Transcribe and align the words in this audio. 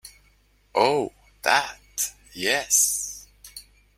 Oh, 0.73 1.11
that, 1.43 1.77
yes. 2.33 3.27